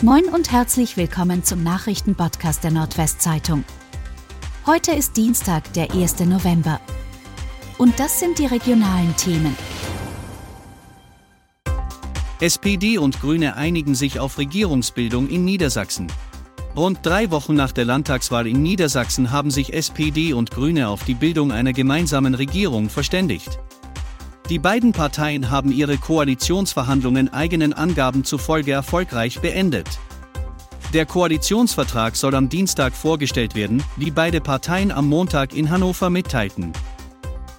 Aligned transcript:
Moin 0.00 0.26
und 0.26 0.52
herzlich 0.52 0.96
willkommen 0.96 1.42
zum 1.42 1.64
Nachrichtenpodcast 1.64 2.62
der 2.62 2.70
Nordwestzeitung. 2.70 3.64
Heute 4.64 4.92
ist 4.92 5.16
Dienstag, 5.16 5.72
der 5.72 5.92
1. 5.92 6.20
November. 6.20 6.80
Und 7.78 7.98
das 7.98 8.20
sind 8.20 8.38
die 8.38 8.46
regionalen 8.46 9.16
Themen. 9.16 9.56
SPD 12.40 12.96
und 12.98 13.20
Grüne 13.20 13.56
einigen 13.56 13.96
sich 13.96 14.20
auf 14.20 14.38
Regierungsbildung 14.38 15.28
in 15.28 15.44
Niedersachsen. 15.44 16.06
Rund 16.76 17.00
drei 17.02 17.32
Wochen 17.32 17.56
nach 17.56 17.72
der 17.72 17.84
Landtagswahl 17.84 18.46
in 18.46 18.62
Niedersachsen 18.62 19.32
haben 19.32 19.50
sich 19.50 19.74
SPD 19.74 20.32
und 20.32 20.52
Grüne 20.52 20.90
auf 20.90 21.02
die 21.02 21.14
Bildung 21.14 21.50
einer 21.50 21.72
gemeinsamen 21.72 22.36
Regierung 22.36 22.88
verständigt. 22.88 23.58
Die 24.48 24.58
beiden 24.58 24.92
Parteien 24.92 25.50
haben 25.50 25.70
ihre 25.70 25.98
Koalitionsverhandlungen 25.98 27.30
eigenen 27.30 27.74
Angaben 27.74 28.24
zufolge 28.24 28.72
erfolgreich 28.72 29.40
beendet. 29.40 29.86
Der 30.94 31.04
Koalitionsvertrag 31.04 32.16
soll 32.16 32.34
am 32.34 32.48
Dienstag 32.48 32.94
vorgestellt 32.94 33.54
werden, 33.54 33.82
wie 33.96 34.10
beide 34.10 34.40
Parteien 34.40 34.90
am 34.90 35.06
Montag 35.06 35.54
in 35.54 35.68
Hannover 35.68 36.08
mitteilten. 36.08 36.72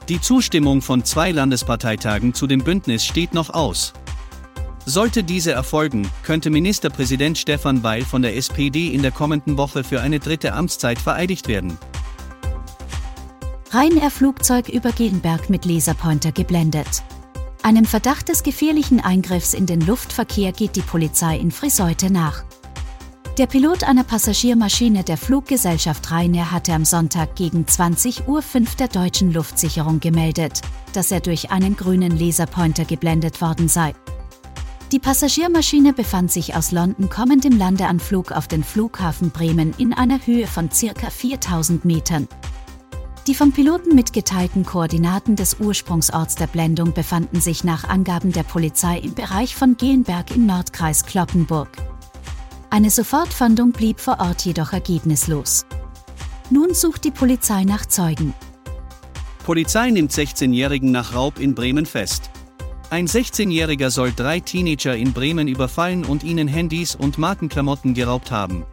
Die 0.07 0.19
Zustimmung 0.19 0.81
von 0.81 1.05
zwei 1.05 1.29
Landesparteitagen 1.29 2.33
zu 2.33 2.47
dem 2.47 2.63
Bündnis 2.63 3.05
steht 3.05 3.35
noch 3.35 3.51
aus. 3.51 3.93
Sollte 4.87 5.23
diese 5.23 5.51
erfolgen, 5.51 6.09
könnte 6.23 6.49
Ministerpräsident 6.49 7.37
Stefan 7.37 7.83
Weil 7.83 8.03
von 8.03 8.23
der 8.23 8.35
SPD 8.35 8.87
in 8.87 9.03
der 9.03 9.11
kommenden 9.11 9.59
Woche 9.59 9.83
für 9.83 10.01
eine 10.01 10.17
dritte 10.17 10.53
Amtszeit 10.53 10.97
vereidigt 10.97 11.47
werden. 11.47 11.77
Ryanair-Flugzeug 13.71 14.67
über 14.67 14.91
Gegenberg 14.91 15.51
mit 15.51 15.63
Laserpointer 15.63 16.31
geblendet. 16.31 17.03
Einem 17.61 17.85
Verdacht 17.85 18.29
des 18.29 18.41
gefährlichen 18.41 18.99
Eingriffs 18.99 19.53
in 19.53 19.67
den 19.67 19.81
Luftverkehr 19.81 20.51
geht 20.53 20.75
die 20.75 20.81
Polizei 20.81 21.37
in 21.37 21.51
Friseute 21.51 22.11
nach. 22.11 22.43
Der 23.37 23.45
Pilot 23.45 23.83
einer 23.83 24.03
Passagiermaschine 24.03 25.03
der 25.03 25.17
Fluggesellschaft 25.17 26.11
Ryanair 26.11 26.51
hatte 26.51 26.73
am 26.73 26.83
Sonntag 26.83 27.35
gegen 27.35 27.65
20.05 27.65 28.27
Uhr 28.27 28.41
der 28.79 28.87
deutschen 28.87 29.31
Luftsicherung 29.31 29.99
gemeldet, 29.99 30.61
dass 30.93 31.11
er 31.11 31.19
durch 31.19 31.51
einen 31.51 31.77
grünen 31.77 32.17
Laserpointer 32.17 32.85
geblendet 32.85 33.39
worden 33.39 33.67
sei. 33.67 33.93
Die 34.91 34.99
Passagiermaschine 34.99 35.93
befand 35.93 36.31
sich 36.31 36.55
aus 36.55 36.71
London 36.71 37.07
kommend 37.07 37.45
im 37.45 37.55
Landeanflug 37.55 38.31
auf 38.31 38.47
den 38.47 38.63
Flughafen 38.63 39.29
Bremen 39.29 39.75
in 39.77 39.93
einer 39.93 40.25
Höhe 40.25 40.47
von 40.47 40.69
ca. 40.69 41.11
4000 41.11 41.85
Metern. 41.85 42.27
Die 43.29 43.35
vom 43.35 43.51
Piloten 43.51 43.93
mitgeteilten 43.93 44.65
Koordinaten 44.65 45.35
des 45.35 45.57
Ursprungsorts 45.59 46.33
der 46.33 46.47
Blendung 46.47 46.93
befanden 46.93 47.39
sich 47.39 47.63
nach 47.63 47.87
Angaben 47.87 48.31
der 48.31 48.41
Polizei 48.41 48.97
im 48.97 49.13
Bereich 49.13 49.55
von 49.55 49.77
Gelenberg 49.77 50.35
im 50.35 50.47
Nordkreis 50.47 51.05
Kloppenburg. 51.05 51.69
Eine 52.71 52.89
Sofortfahndung 52.89 53.71
blieb 53.71 53.99
vor 53.99 54.19
Ort 54.19 54.45
jedoch 54.45 54.73
ergebnislos. 54.73 55.67
Nun 56.49 56.73
sucht 56.73 57.03
die 57.03 57.11
Polizei 57.11 57.65
nach 57.65 57.85
Zeugen. 57.85 58.33
Polizei 59.45 59.91
nimmt 59.91 60.11
16-Jährigen 60.11 60.89
nach 60.89 61.13
Raub 61.13 61.37
in 61.37 61.53
Bremen 61.53 61.85
fest. 61.85 62.31
Ein 62.89 63.05
16-Jähriger 63.05 63.91
soll 63.91 64.11
drei 64.11 64.39
Teenager 64.39 64.95
in 64.95 65.13
Bremen 65.13 65.47
überfallen 65.47 66.03
und 66.03 66.23
ihnen 66.23 66.47
Handys 66.47 66.95
und 66.95 67.19
Markenklamotten 67.19 67.93
geraubt 67.93 68.31
haben. 68.31 68.65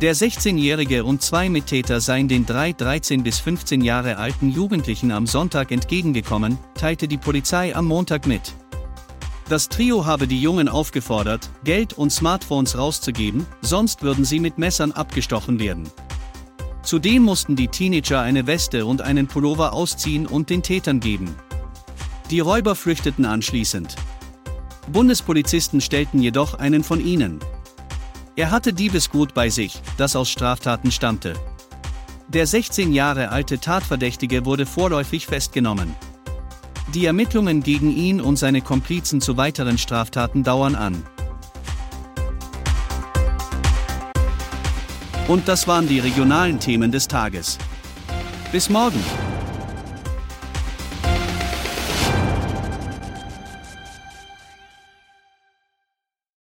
Der 0.00 0.14
16-Jährige 0.14 1.02
und 1.02 1.22
zwei 1.22 1.48
Mittäter 1.48 2.00
seien 2.00 2.28
den 2.28 2.46
drei 2.46 2.72
13 2.72 3.24
bis 3.24 3.40
15 3.40 3.80
Jahre 3.80 4.18
alten 4.18 4.48
Jugendlichen 4.48 5.10
am 5.10 5.26
Sonntag 5.26 5.72
entgegengekommen, 5.72 6.56
teilte 6.74 7.08
die 7.08 7.16
Polizei 7.16 7.74
am 7.74 7.86
Montag 7.86 8.24
mit. 8.24 8.54
Das 9.48 9.68
Trio 9.68 10.06
habe 10.06 10.28
die 10.28 10.40
Jungen 10.40 10.68
aufgefordert, 10.68 11.50
Geld 11.64 11.94
und 11.94 12.12
Smartphones 12.12 12.78
rauszugeben, 12.78 13.44
sonst 13.60 14.02
würden 14.02 14.24
sie 14.24 14.38
mit 14.38 14.56
Messern 14.56 14.92
abgestochen 14.92 15.58
werden. 15.58 15.90
Zudem 16.84 17.24
mussten 17.24 17.56
die 17.56 17.66
Teenager 17.66 18.20
eine 18.20 18.46
Weste 18.46 18.86
und 18.86 19.02
einen 19.02 19.26
Pullover 19.26 19.72
ausziehen 19.72 20.28
und 20.28 20.48
den 20.48 20.62
Tätern 20.62 21.00
geben. 21.00 21.34
Die 22.30 22.38
Räuber 22.38 22.76
flüchteten 22.76 23.24
anschließend. 23.24 23.96
Bundespolizisten 24.92 25.80
stellten 25.80 26.22
jedoch 26.22 26.54
einen 26.54 26.84
von 26.84 27.04
ihnen. 27.04 27.40
Er 28.38 28.52
hatte 28.52 28.72
Diebesgut 28.72 29.34
bei 29.34 29.48
sich, 29.48 29.82
das 29.96 30.14
aus 30.14 30.30
Straftaten 30.30 30.92
stammte. 30.92 31.34
Der 32.28 32.46
16 32.46 32.92
Jahre 32.92 33.30
alte 33.30 33.58
Tatverdächtige 33.58 34.44
wurde 34.44 34.64
vorläufig 34.64 35.26
festgenommen. 35.26 35.96
Die 36.94 37.04
Ermittlungen 37.04 37.64
gegen 37.64 37.90
ihn 37.90 38.20
und 38.20 38.36
seine 38.36 38.60
Komplizen 38.60 39.20
zu 39.20 39.36
weiteren 39.36 39.76
Straftaten 39.76 40.44
dauern 40.44 40.76
an. 40.76 41.02
Und 45.26 45.48
das 45.48 45.66
waren 45.66 45.88
die 45.88 45.98
regionalen 45.98 46.60
Themen 46.60 46.92
des 46.92 47.08
Tages. 47.08 47.58
Bis 48.52 48.70
morgen! 48.70 49.02